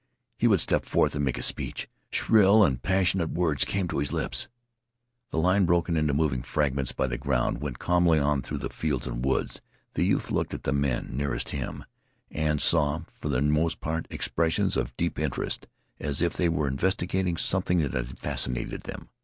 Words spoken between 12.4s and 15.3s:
saw, for the most part, expressions of deep